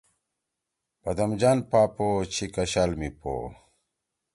[1.01, 3.33] پدم جان پاپو چھی کشال می پو